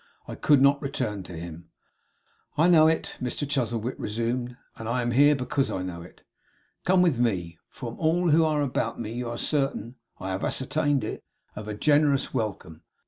'I 0.27 0.33
could 0.37 0.63
not 0.63 0.81
return 0.81 1.21
to 1.21 1.37
him.' 1.37 1.69
'I 2.57 2.69
know 2.69 2.87
it,' 2.87 3.17
Mr 3.21 3.47
Chuzzlewit 3.47 3.99
resumed; 3.99 4.57
'and 4.77 4.89
I 4.89 5.03
am 5.03 5.11
here 5.11 5.35
because 5.35 5.69
I 5.69 5.83
know 5.83 6.01
it. 6.01 6.23
Come 6.85 7.03
with 7.03 7.19
me! 7.19 7.59
From 7.69 7.99
all 7.99 8.31
who 8.31 8.43
are 8.43 8.63
about 8.63 8.99
me, 8.99 9.13
you 9.13 9.29
are 9.29 9.37
certain 9.37 9.97
(I 10.19 10.29
have 10.29 10.43
ascertained 10.43 11.03
it) 11.03 11.23
of 11.55 11.67
a 11.67 11.75
generous 11.75 12.33
welcome. 12.33 12.81